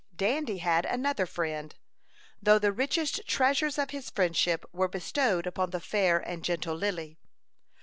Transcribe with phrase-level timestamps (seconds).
[0.15, 1.75] Dandy had another friend,
[2.41, 7.19] though the richest treasures of his friendship were bestowed upon the fair and gentle Lily.